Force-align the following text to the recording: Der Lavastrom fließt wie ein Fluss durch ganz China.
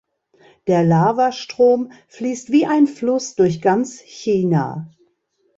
Der 0.65 0.83
Lavastrom 0.83 1.91
fließt 2.07 2.51
wie 2.51 2.65
ein 2.65 2.87
Fluss 2.87 3.35
durch 3.35 3.61
ganz 3.61 3.99
China. 3.99 4.89